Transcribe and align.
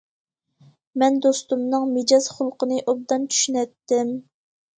مەن 1.03 1.19
دوستۇمنىڭ 1.25 1.85
مىجەز- 1.99 2.31
خۇلقىنى 2.39 2.81
ئوبدان 2.87 3.29
چۈشىنەتتىم. 3.35 4.13